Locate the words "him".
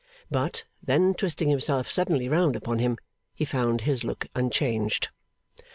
2.79-2.97